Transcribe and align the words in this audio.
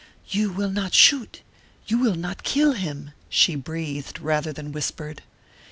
"You 0.29 0.51
will 0.51 0.71
not 0.71 0.95
shoot? 0.95 1.43
You 1.85 1.99
will 1.99 2.15
not 2.15 2.41
kill 2.41 2.71
him?" 2.71 3.11
she 3.29 3.53
breathed 3.53 4.19
rather 4.19 4.51
than 4.51 4.71
whispered. 4.71 5.21